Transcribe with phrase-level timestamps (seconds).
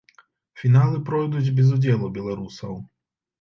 [0.61, 2.73] Фіналы пройдуць без удзелу беларусаў.